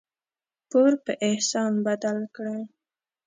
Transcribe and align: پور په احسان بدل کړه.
پور 0.69 0.91
په 1.05 1.11
احسان 1.27 1.73
بدل 1.85 2.17
کړه. 2.35 2.57